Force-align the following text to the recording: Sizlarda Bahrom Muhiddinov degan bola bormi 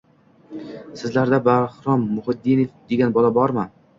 Sizlarda 1.01 1.39
Bahrom 1.49 2.07
Muhiddinov 2.15 2.71
degan 2.93 3.15
bola 3.19 3.33
bormi 3.39 3.67